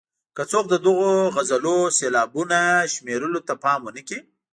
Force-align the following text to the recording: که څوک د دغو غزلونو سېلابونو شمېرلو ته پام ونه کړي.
که 0.35 0.43
څوک 0.51 0.65
د 0.69 0.75
دغو 0.85 1.09
غزلونو 1.35 1.75
سېلابونو 1.97 2.59
شمېرلو 2.93 3.39
ته 3.47 3.53
پام 3.63 3.79
ونه 3.83 4.01
کړي. 4.07 4.19